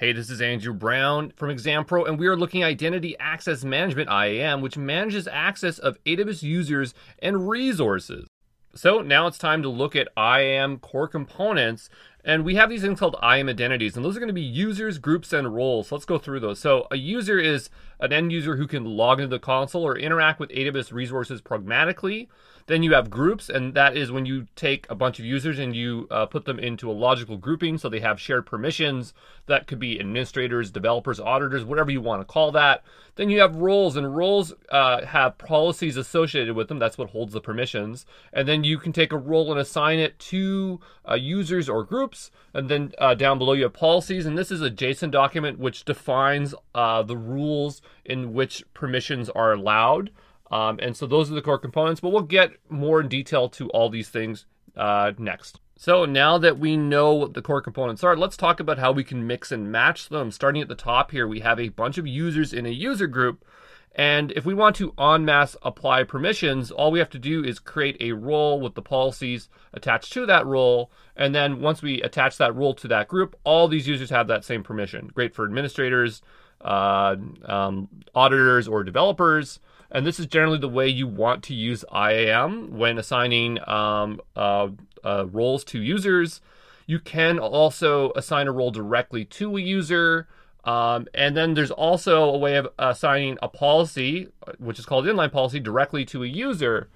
[0.00, 4.08] Hey, this is Andrew Brown from ExamPro, and we are looking at Identity Access Management
[4.08, 8.26] IAM, which manages access of AWS users and resources.
[8.74, 11.90] So now it's time to look at IAM core components
[12.24, 14.98] and we have these things called IAM identities, and those are going to be users,
[14.98, 15.88] groups, and roles.
[15.88, 16.58] So let's go through those.
[16.58, 17.70] So a user is
[18.00, 22.28] an end user who can log into the console or interact with AWS resources pragmatically.
[22.70, 25.74] Then you have groups, and that is when you take a bunch of users and
[25.74, 29.12] you uh, put them into a logical grouping so they have shared permissions.
[29.46, 32.84] That could be administrators, developers, auditors, whatever you want to call that.
[33.16, 36.78] Then you have roles, and roles uh, have policies associated with them.
[36.78, 38.06] That's what holds the permissions.
[38.32, 42.30] And then you can take a role and assign it to uh, users or groups.
[42.54, 45.84] And then uh, down below you have policies, and this is a JSON document which
[45.84, 50.10] defines uh, the rules in which permissions are allowed.
[50.50, 53.68] Um, and so those are the core components, but we'll get more in detail to
[53.70, 55.60] all these things uh, next.
[55.76, 59.02] So now that we know what the core components are, let's talk about how we
[59.02, 60.30] can mix and match them.
[60.30, 63.44] Starting at the top here, we have a bunch of users in a user group.
[63.94, 67.58] And if we want to en masse apply permissions, all we have to do is
[67.58, 70.92] create a role with the policies attached to that role.
[71.16, 74.44] And then once we attach that role to that group, all these users have that
[74.44, 75.10] same permission.
[75.14, 76.22] Great for administrators,
[76.60, 79.60] uh, um, auditors, or developers.
[79.90, 84.68] And this is generally the way you want to use IAM when assigning um, uh,
[85.04, 86.40] uh, roles to users.
[86.86, 90.28] You can also assign a role directly to a user.
[90.64, 95.32] Um, and then there's also a way of assigning a policy, which is called inline
[95.32, 96.88] policy, directly to a user.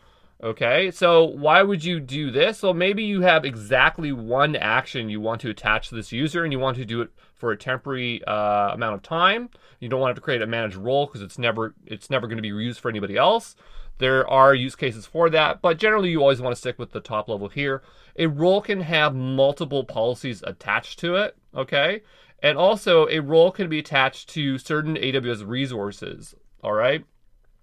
[0.45, 2.63] Okay, so why would you do this?
[2.63, 6.53] Well, maybe you have exactly one action you want to attach to this user and
[6.53, 9.49] you want to do it for a temporary uh, amount of time.
[9.81, 12.43] You don't want to create a managed role because it's never it's never going to
[12.43, 13.57] be used for anybody else.
[13.97, 17.01] There are use cases for that, but generally you always want to stick with the
[17.01, 17.83] top level here.
[18.19, 22.03] A role can have multiple policies attached to it, okay?
[22.43, 27.03] And also a role can be attached to certain AWS resources, all right?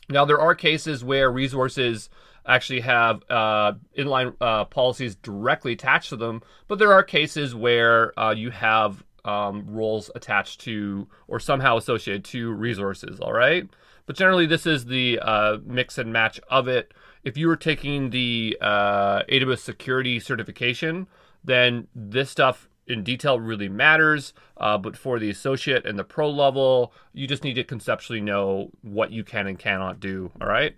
[0.10, 2.10] Now there are cases where resources
[2.56, 8.18] actually have uh, inline uh, policies directly attached to them, but there are cases where
[8.20, 13.20] uh, you have um, roles attached to or somehow associated to resources.
[13.20, 13.68] All right,
[14.06, 16.94] but generally this is the uh, mix and match of it.
[17.24, 21.08] If you were taking the uh, AWS security certification,
[21.44, 24.34] then this stuff in detail really matters.
[24.58, 28.72] Uh, but for the associate and the pro level, you just need to conceptually know
[28.82, 30.32] what you can and cannot do.
[30.42, 30.76] All right.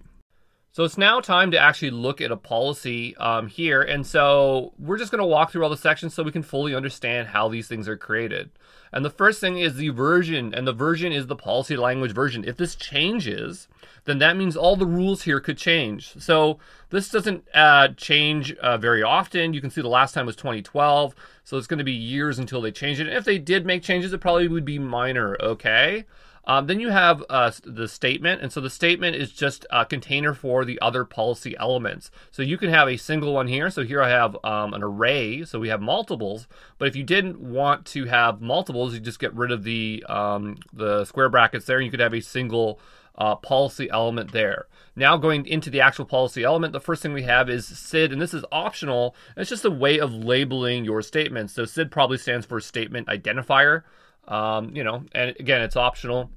[0.73, 3.83] So it's now time to actually look at a policy um, here.
[3.83, 6.73] And so we're just going to walk through all the sections so we can fully
[6.73, 8.49] understand how these things are created.
[8.91, 12.43] And the first thing is the version, and the version is the policy language version.
[12.43, 13.67] If this changes,
[14.05, 16.15] then that means all the rules here could change.
[16.17, 16.57] So
[16.89, 19.53] this doesn't uh, change uh, very often.
[19.53, 21.13] You can see the last time was 2012,
[21.43, 23.05] so it's going to be years until they change it.
[23.05, 26.05] And if they did make changes, it probably would be minor, okay?
[26.45, 30.33] Um, then you have uh, the statement, and so the statement is just a container
[30.33, 32.11] for the other policy elements.
[32.31, 33.69] So you can have a single one here.
[33.69, 36.47] So here I have um, an array, so we have multiples.
[36.77, 40.57] But if you didn't want to have multiples, you just get rid of the um,
[40.73, 42.79] the square brackets there, you could have a single
[43.17, 44.67] uh, policy element there.
[44.95, 48.21] Now going into the actual policy element, the first thing we have is SID, and
[48.21, 49.15] this is optional.
[49.37, 51.53] It's just a way of labeling your statements.
[51.53, 53.83] So SID probably stands for statement identifier.
[54.27, 56.29] Um, you know, and again, it's optional.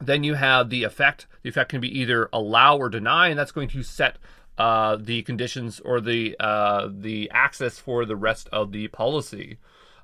[0.00, 1.26] Then you have the effect.
[1.42, 4.18] The effect can be either allow or deny, and that's going to set
[4.58, 9.58] uh, the conditions or the uh, the access for the rest of the policy.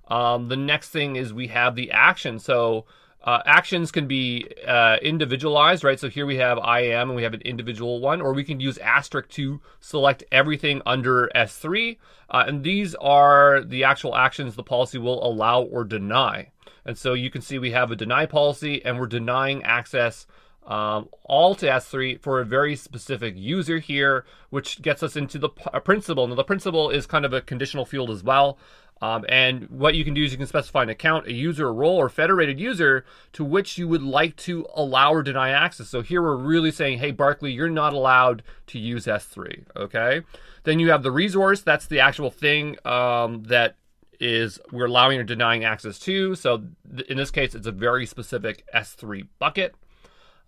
[0.08, 2.38] Um, the next thing is we have the action.
[2.38, 2.86] So
[3.24, 5.98] uh, actions can be uh, individualized, right?
[5.98, 8.78] So here we have IAM, and we have an individual one, or we can use
[8.78, 11.98] asterisk to select everything under S3.
[12.30, 16.50] Uh, and these are the actual actions the policy will allow or deny.
[16.88, 20.26] And so you can see we have a deny policy and we're denying access
[20.66, 25.50] um, all to S3 for a very specific user here, which gets us into the
[25.50, 26.26] p- principal.
[26.26, 28.58] Now, the principal is kind of a conditional field as well.
[29.02, 31.72] Um, and what you can do is you can specify an account, a user, a
[31.72, 33.04] role, or federated user
[33.34, 35.90] to which you would like to allow or deny access.
[35.90, 39.64] So here we're really saying, hey, Barclay, you're not allowed to use S3.
[39.76, 40.22] Okay.
[40.64, 41.60] Then you have the resource.
[41.60, 43.76] That's the actual thing um, that
[44.20, 46.34] is we're allowing or denying access to.
[46.34, 49.74] So th- in this case, it's a very specific S3 bucket.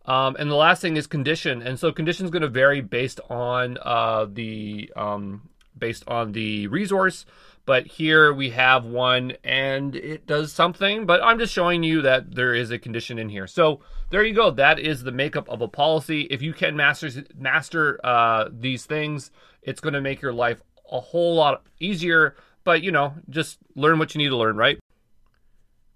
[0.06, 3.20] Um, and the last thing is condition, and so condition is going to vary based
[3.28, 7.26] on uh, the um, based on the resource.
[7.66, 11.04] But here we have one, and it does something.
[11.04, 13.46] But I'm just showing you that there is a condition in here.
[13.46, 13.80] So
[14.10, 14.50] there you go.
[14.50, 16.22] That is the makeup of a policy.
[16.22, 19.30] If you can master master uh, these things,
[19.62, 22.34] it's going to make your life a whole lot easier.
[22.64, 24.78] But you know, just learn what you need to learn, right?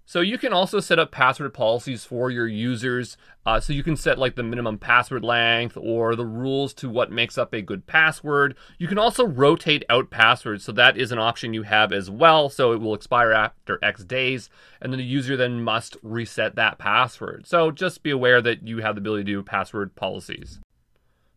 [0.07, 3.17] So you can also set up password policies for your users.
[3.43, 7.11] Uh, so you can set like the minimum password length or the rules to what
[7.11, 8.55] makes up a good password.
[8.77, 10.63] You can also rotate out passwords.
[10.63, 12.49] So that is an option you have as well.
[12.49, 16.77] So it will expire after X days and then the user then must reset that
[16.77, 17.47] password.
[17.47, 20.59] So just be aware that you have the ability to do password policies.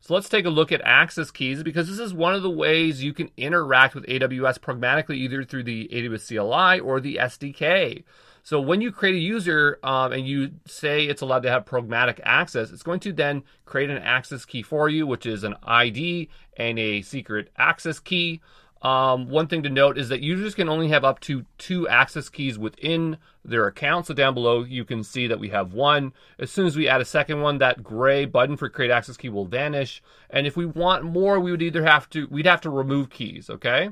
[0.00, 3.02] So let's take a look at access keys because this is one of the ways
[3.02, 8.04] you can interact with AWS pragmatically either through the AWS CLI or the SDK.
[8.42, 12.20] So when you create a user um, and you say it's allowed to have pragmatic
[12.24, 16.30] access, it's going to then create an access key for you, which is an ID
[16.56, 18.40] and a secret access key.
[18.80, 22.28] Um, one thing to note is that users can only have up to two access
[22.28, 24.06] keys within their account.
[24.06, 26.12] So down below, you can see that we have one.
[26.38, 29.28] As soon as we add a second one, that gray button for create access key
[29.28, 30.02] will vanish.
[30.30, 33.50] And if we want more, we would either have to, we'd have to remove keys,
[33.50, 33.90] okay?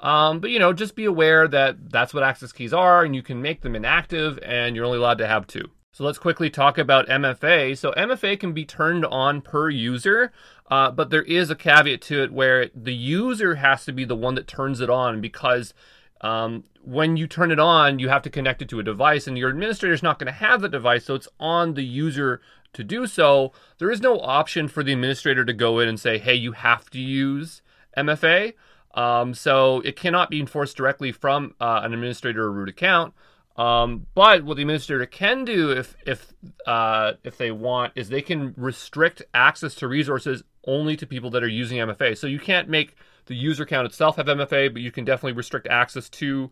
[0.00, 3.22] Um, but you know, just be aware that that's what access keys are and you
[3.22, 5.70] can make them inactive and you're only allowed to have two.
[5.94, 7.78] So let's quickly talk about MFA.
[7.78, 10.32] So MFA can be turned on per user,
[10.68, 14.16] uh, but there is a caveat to it where the user has to be the
[14.16, 15.72] one that turns it on because
[16.20, 19.38] um, when you turn it on, you have to connect it to a device, and
[19.38, 22.40] your administrator is not going to have the device, so it's on the user
[22.72, 23.52] to do so.
[23.78, 26.90] There is no option for the administrator to go in and say, hey, you have
[26.90, 27.62] to use
[27.96, 28.54] MFA.
[28.94, 33.14] Um, so it cannot be enforced directly from uh, an administrator or root account.
[33.56, 36.32] Um, but what the administrator can do if if
[36.66, 41.42] uh, if they want is they can restrict access to resources only to people that
[41.44, 42.16] are using MFA.
[42.16, 42.96] So you can't make
[43.26, 46.50] the user account itself have MFA, but you can definitely restrict access to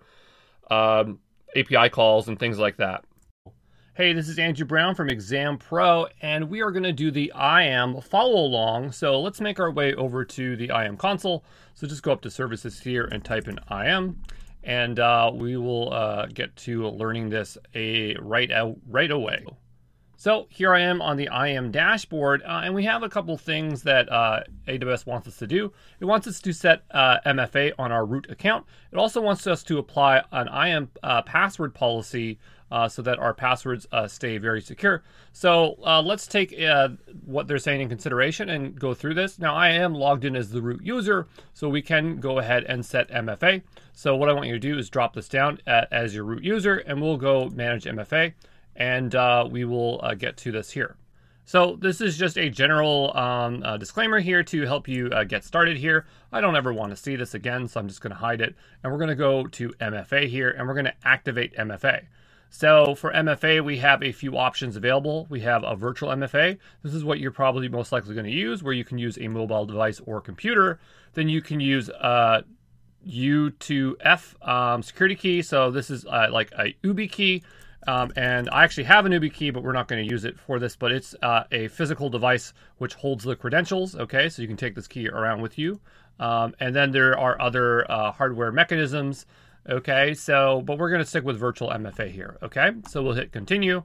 [0.70, 1.18] um,
[1.56, 3.04] API calls and things like that.
[3.94, 8.00] Hey, this is Andrew Brown from ExamPro, and we are going to do the IAM
[8.00, 8.92] follow along.
[8.92, 11.44] So let's make our way over to the IAM console.
[11.74, 14.22] So just go up to services here and type in IAM
[14.64, 19.44] and uh, we will uh, get to learning this a right out right away.
[20.22, 23.82] So here I am on the IAM dashboard, uh, and we have a couple things
[23.82, 25.72] that uh, AWS wants us to do.
[25.98, 28.64] It wants us to set uh, MFA on our root account.
[28.92, 32.38] It also wants us to apply an IAM uh, password policy
[32.72, 35.04] uh, so that our passwords uh, stay very secure.
[35.32, 36.88] So uh, let's take uh,
[37.24, 39.38] what they're saying in consideration and go through this.
[39.38, 42.84] Now I am logged in as the root user, so we can go ahead and
[42.84, 43.62] set MFA.
[43.92, 46.42] So what I want you to do is drop this down at, as your root
[46.42, 48.32] user, and we'll go manage MFA,
[48.74, 50.96] and uh, we will uh, get to this here.
[51.44, 55.44] So this is just a general um, uh, disclaimer here to help you uh, get
[55.44, 56.06] started here.
[56.32, 58.54] I don't ever want to see this again, so I'm just going to hide it.
[58.82, 62.04] And we're going to go to MFA here, and we're going to activate MFA.
[62.54, 65.26] So for MFA, we have a few options available.
[65.30, 66.58] We have a virtual MFA.
[66.82, 69.26] This is what you're probably most likely going to use, where you can use a
[69.26, 70.78] mobile device or computer.
[71.14, 72.44] Then you can use a
[73.08, 75.40] U2F um, security key.
[75.40, 77.42] So this is uh, like a YubiKey.
[77.86, 80.58] Um, and I actually have an YubiKey, but we're not going to use it for
[80.58, 80.76] this.
[80.76, 83.96] But it's uh, a physical device which holds the credentials.
[83.96, 85.80] Okay, so you can take this key around with you.
[86.20, 89.24] Um, and then there are other uh, hardware mechanisms
[89.68, 92.36] Okay, so, but we're going to stick with virtual MFA here.
[92.42, 93.84] Okay, so we'll hit continue.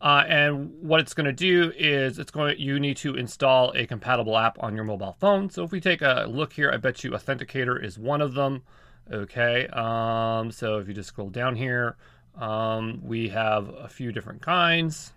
[0.00, 3.86] Uh, and what it's going to do is it's going you need to install a
[3.86, 5.48] compatible app on your mobile phone.
[5.50, 8.62] So if we take a look here, I bet you Authenticator is one of them.
[9.10, 11.96] Okay, um, so if you just scroll down here,
[12.36, 15.12] um, we have a few different kinds.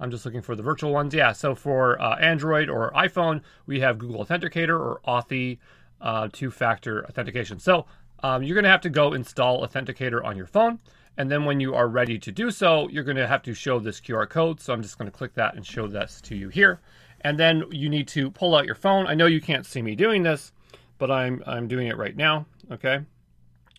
[0.00, 1.14] I'm just looking for the virtual ones.
[1.14, 5.58] Yeah, so for uh, Android or iPhone, we have Google Authenticator or Authy
[6.00, 7.60] uh, two-factor authentication.
[7.60, 7.86] So
[8.22, 10.78] um, you're going to have to go install Authenticator on your phone.
[11.18, 13.78] And then when you are ready to do so, you're going to have to show
[13.78, 14.60] this QR code.
[14.60, 16.80] So I'm just going to click that and show this to you here.
[17.20, 19.06] And then you need to pull out your phone.
[19.06, 20.52] I know you can't see me doing this,
[20.98, 22.46] but I'm, I'm doing it right now.
[22.70, 23.00] Okay.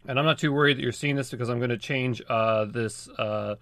[0.07, 2.65] And I'm not too worried that you're seeing this because I'm going to change uh,
[2.65, 3.55] this uh,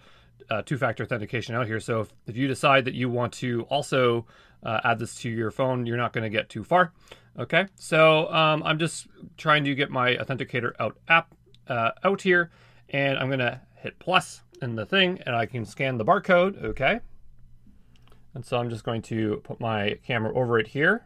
[0.50, 1.80] uh, two-factor authentication out here.
[1.80, 4.26] So if, if, you decide that you want to also
[4.64, 6.92] uh, add this to your phone, you're not going to get too far.
[7.40, 9.08] Okay, so um, I'm just
[9.42, 11.34] trying to get my authenticator out app
[11.68, 12.52] uh, out here,
[12.90, 16.64] and I'm gonna hit plus in the thing, and I can scan the barcode.
[16.64, 17.02] Okay,
[18.34, 21.04] and so I'm just going to put my camera over it here.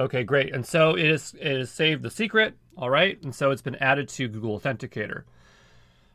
[0.00, 0.54] Okay, great.
[0.54, 2.54] And so it is it is saved the secret.
[2.76, 5.24] All right, and so it's been added to Google Authenticator.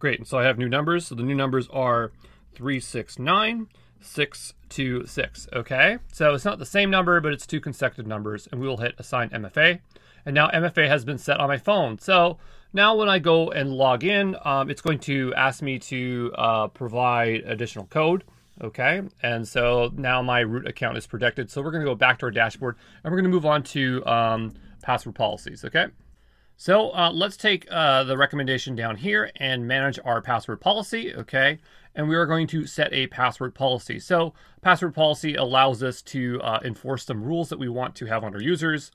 [0.00, 1.06] Great, and so I have new numbers.
[1.06, 2.10] So the new numbers are
[2.56, 3.68] 369,
[4.00, 5.98] 626, okay?
[6.12, 8.96] So it's not the same number, but it's two consecutive numbers, and we will hit
[8.98, 9.78] assign MFA.
[10.26, 12.00] And now MFA has been set on my phone.
[12.00, 12.38] So
[12.72, 16.68] now when I go and log in, um, it's going to ask me to uh,
[16.68, 18.24] provide additional code.
[18.60, 21.50] Okay, and so now my root account is protected.
[21.50, 23.62] So we're going to go back to our dashboard and we're going to move on
[23.64, 24.52] to um,
[24.82, 25.64] password policies.
[25.64, 25.86] Okay.
[26.56, 31.58] So uh, let's take uh, the recommendation down here and manage our password policy, okay?
[31.94, 33.98] And we are going to set a password policy.
[33.98, 38.22] So password policy allows us to uh, enforce some rules that we want to have
[38.22, 38.92] on our users.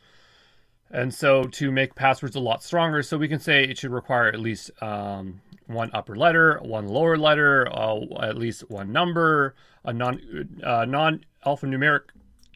[0.92, 4.28] And so to make passwords a lot stronger, so we can say it should require
[4.28, 9.94] at least um, one upper letter, one lower letter, uh, at least one number, a
[9.94, 10.20] non
[10.64, 12.04] uh, non alphanumeric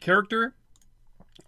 [0.00, 0.54] character,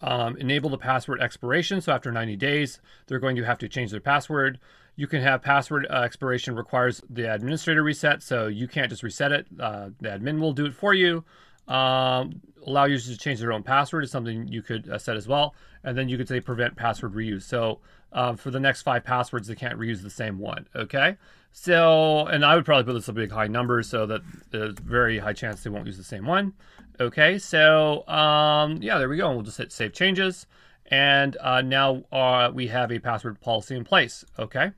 [0.03, 1.81] um, enable the password expiration.
[1.81, 4.61] So after 90 days, they're going to have to change their password.
[4.97, 9.33] You can have password uh, expiration requires the administrator reset, so you can't just reset
[9.33, 9.47] it.
[9.59, 11.25] Uh, the admin will do it for you.
[11.69, 15.29] Um, allow users to change their own password is something you could uh, set as
[15.29, 15.55] well.
[15.83, 17.43] And then you could say prevent password reuse.
[17.43, 17.81] So
[18.13, 20.67] uh, for the next five passwords, they can't reuse the same one.
[20.75, 21.17] Okay.
[21.53, 25.19] So, and I would probably put this a big high number so that there's very
[25.19, 26.55] high chance they won't use the same one.
[27.01, 27.39] Okay.
[27.39, 29.29] So, um, yeah, there we go.
[29.29, 30.47] And we'll just hit save changes.
[30.87, 34.25] And uh, now uh, we have a password policy in place.
[34.39, 34.73] Okay.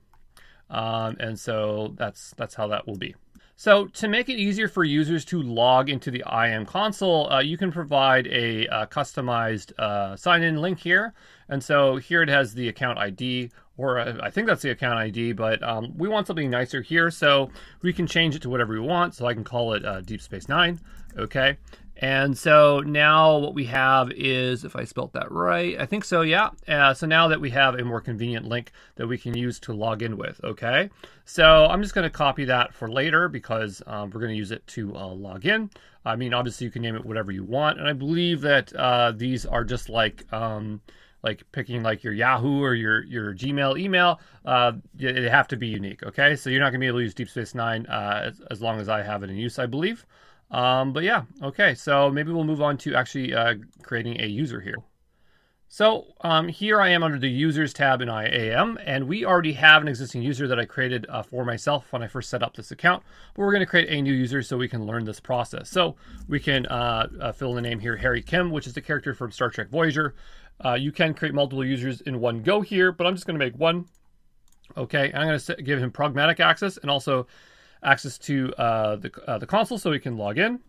[0.69, 3.14] Um, and so that's that's how that will be.
[3.59, 7.57] So to make it easier for users to log into the IAM console, uh, you
[7.57, 11.15] can provide a, uh, customized uh, sign-in link here.
[11.49, 14.99] And so here it has the account ID, or uh, I think that's the account
[14.99, 17.11] ID, but um, we want something nicer here.
[17.11, 17.50] So
[17.83, 19.15] we can change it to whatever we want.
[19.15, 20.81] So I can call it uh, Deep Space Nine,
[21.17, 21.59] okay?
[21.99, 26.21] And so now what we have is, if I spelt that right, I think so,
[26.21, 26.50] yeah.
[26.69, 29.73] Uh, so now that we have a more convenient link that we can use to
[29.73, 30.91] log in with, okay?
[31.25, 34.50] So I'm just going to copy that for later because um, we're going to use
[34.50, 35.71] it to uh, log in.
[36.05, 37.79] I mean, obviously you can name it whatever you want.
[37.79, 40.31] And I believe that uh, these are just like...
[40.33, 40.83] Um,
[41.26, 45.66] like picking like your Yahoo or your your Gmail email, uh, they have to be
[45.66, 46.02] unique.
[46.04, 48.62] Okay, so you're not gonna be able to use Deep Space Nine uh, as, as
[48.62, 50.06] long as I have it in use, I believe.
[50.50, 54.61] Um, but yeah, okay, so maybe we'll move on to actually uh, creating a user
[54.61, 54.76] here.
[55.68, 59.83] So um, here I am under the users tab in IAM, and we already have
[59.83, 62.71] an existing user that I created uh, for myself when I first set up this
[62.71, 63.02] account,
[63.35, 65.68] but we're gonna create a new user so we can learn this process.
[65.68, 65.97] So
[66.28, 69.12] we can uh, uh, fill in the name here, Harry Kim, which is the character
[69.12, 70.14] from Star Trek Voyager.
[70.65, 73.57] Uh, you can create multiple users in one go here, but I'm just gonna make
[73.59, 73.87] one.
[74.77, 77.27] Okay, I'm gonna give him pragmatic access and also
[77.83, 80.61] access to uh, the, uh, the console so he can log in.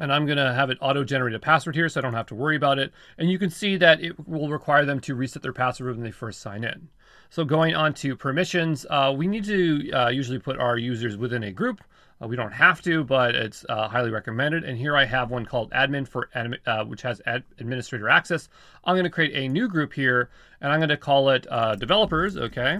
[0.00, 2.34] And I'm going to have it auto-generate a password here so I don't have to
[2.34, 2.90] worry about it.
[3.18, 6.10] And you can see that it will require them to reset their password when they
[6.10, 6.88] first sign in.
[7.28, 11.44] So going on to permissions, uh, we need to uh, usually put our users within
[11.44, 11.80] a group.
[12.20, 14.64] Uh, we don't have to, but it's uh, highly recommended.
[14.64, 18.48] And here I have one called admin for uh, which has ad administrator access.
[18.84, 20.30] I'm going to create a new group here,
[20.62, 22.36] and I'm going to call it uh, developers.
[22.36, 22.78] Okay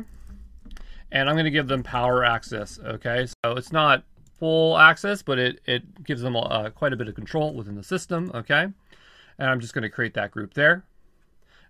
[1.13, 2.79] and I'm going to give them power access.
[2.79, 4.05] Okay, so it's not
[4.41, 7.85] full access, but it, it gives them uh, quite a bit of control within the
[7.85, 8.33] system.
[8.35, 10.85] Okay, and I'm just going to create that group there.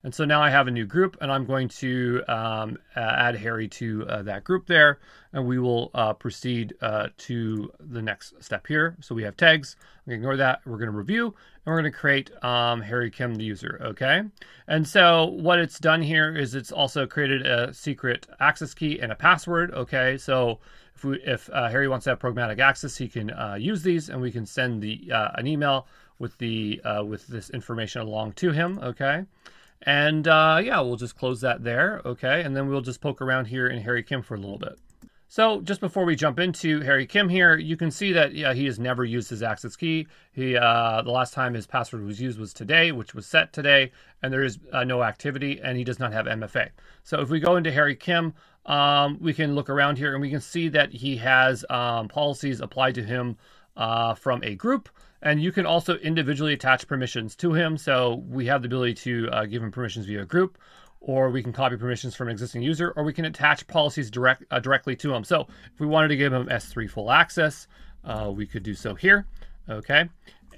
[0.02, 3.68] And so now I have a new group and I'm going to um, add Harry
[3.68, 4.98] to uh, that group there
[5.32, 8.96] and we will uh, proceed uh, to the next step here.
[9.00, 10.60] So we have tags, I'm gonna ignore that.
[10.64, 11.34] We're gonna review and
[11.66, 14.22] we're gonna create um, Harry Kim, the user, okay?
[14.68, 19.12] And so what it's done here is it's also created a secret access key and
[19.12, 20.16] a password, okay?
[20.16, 20.60] So
[21.00, 24.10] if, we, if uh, Harry wants to have programmatic access, he can uh, use these
[24.10, 25.86] and we can send the uh, an email
[26.18, 29.24] with the with this information along to him, okay?
[29.82, 32.42] And uh, yeah, we'll just close that there, okay?
[32.42, 34.78] And then we'll just poke around here in Harry Kim for a little bit.
[35.32, 38.64] So just before we jump into Harry Kim here, you can see that yeah, he
[38.64, 40.08] has never used his access key.
[40.32, 43.92] He uh, the last time his password was used was today, which was set today,
[44.24, 46.70] and there is uh, no activity, and he does not have MFA.
[47.04, 48.34] So if we go into Harry Kim,
[48.66, 52.60] um, we can look around here and we can see that he has um, policies
[52.60, 53.36] applied to him
[53.76, 54.88] uh, from a group.
[55.22, 57.76] And you can also individually attach permissions to him.
[57.76, 60.56] So we have the ability to uh, give him permissions via group,
[61.00, 64.44] or we can copy permissions from an existing user, or we can attach policies direct
[64.50, 65.24] uh, directly to him.
[65.24, 67.66] So if we wanted to give him S3 full access,
[68.04, 69.26] uh, we could do so here.
[69.68, 70.08] Okay.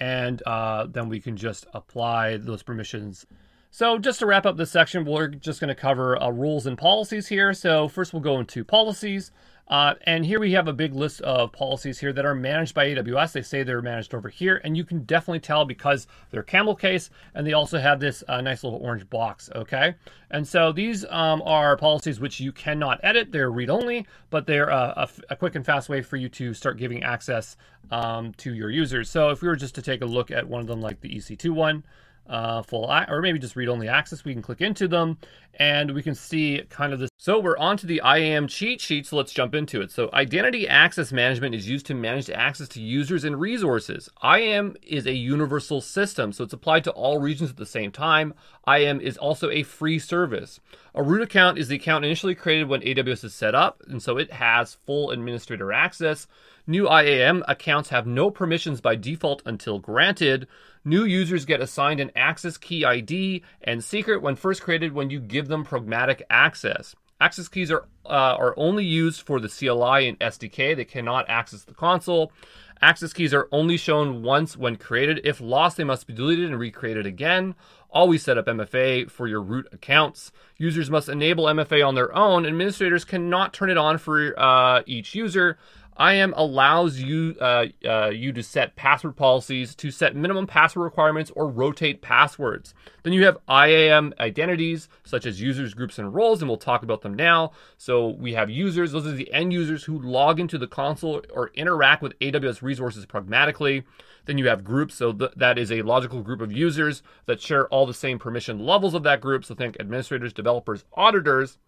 [0.00, 3.26] And uh, then we can just apply those permissions.
[3.75, 6.76] So just to wrap up this section, we're just going to cover uh, rules and
[6.76, 7.55] policies here.
[7.55, 9.33] So first we'll go into policies.
[9.67, 12.88] Uh, and here we have a big list of policies here that are managed by
[12.88, 13.33] AWS.
[13.33, 17.09] They say they're managed over here, and you can definitely tell because they're camel case,
[17.35, 19.49] and they also have this uh, nice little orange box.
[19.55, 19.95] Okay,
[20.31, 23.33] and so these um, are policies which you cannot edit.
[23.33, 26.76] They're read only, but they're a, a, quick and fast way for you to start
[26.76, 27.57] giving access
[27.91, 29.09] um, to your users.
[29.09, 31.09] So if we were just to take a look at one of them, like the
[31.09, 31.85] EC2 one
[32.26, 34.25] uh, full, or maybe just read-only access.
[34.25, 35.19] We can click into them,
[35.55, 37.11] and we can see kind of this.
[37.19, 39.91] So we're on to the IAM cheat sheet, so let's jump into it.
[39.91, 44.09] So identity access management is used to manage access to users and resources.
[44.25, 48.35] IAM is a universal system, so it's applied to all regions at the same time.
[48.67, 50.61] IAM is also a free service.
[50.95, 54.19] A root account is the account initially created when AWS is set up, and so
[54.19, 56.26] it has full administrator access.
[56.67, 60.47] New IAM accounts have no permissions by default until granted.
[60.85, 65.21] New users get assigned an access key ID and secret when first created when you
[65.21, 66.95] give them pragmatic access.
[67.21, 70.75] Access keys are, uh, are only used for the CLI and SDK.
[70.75, 72.33] They cannot access the console.
[72.81, 75.21] Access keys are only shown once when created.
[75.23, 77.55] If lost, they must be deleted and recreated again.
[77.91, 80.33] Always set up MFA for your root accounts.
[80.57, 82.45] Users must enable MFA on their own.
[82.45, 85.59] Administrators cannot turn it on for uh, each user.
[85.99, 91.31] IAM allows you uh, uh, you to set password policies, to set minimum password requirements,
[91.35, 92.75] or rotate passwords.
[93.03, 97.03] Then you have IAM identities, such as users, groups, and roles, and we'll talk about
[97.03, 97.53] them now.
[97.77, 101.51] So we have users; those are the end users who log into the console or
[101.55, 103.85] interact with AWS resources pragmatically.
[104.25, 107.67] Then you have groups, so th- that is a logical group of users that share
[107.69, 109.45] all the same permission levels of that group.
[109.45, 111.59] So think administrators, developers, auditors.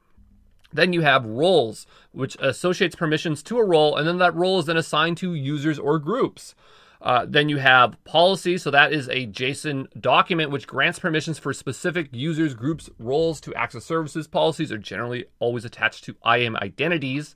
[0.75, 4.67] Then you have roles, which associates permissions to a role, and then that role is
[4.67, 6.55] then assigned to users or groups.
[7.01, 11.53] Uh, then you have policy, so that is a JSON document which grants permissions for
[11.53, 14.27] specific users, groups, roles to access services.
[14.27, 17.35] Policies are generally always attached to IAM identities.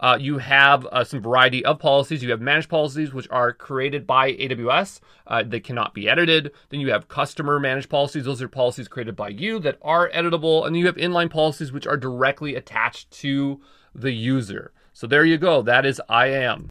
[0.00, 2.22] Uh, you have uh, some variety of policies.
[2.22, 5.00] You have managed policies, which are created by AWS.
[5.26, 6.52] Uh, they cannot be edited.
[6.70, 8.24] Then you have customer managed policies.
[8.24, 10.66] Those are policies created by you that are editable.
[10.66, 13.60] And then you have inline policies, which are directly attached to
[13.94, 14.72] the user.
[14.92, 15.62] So there you go.
[15.62, 16.68] That is IAM.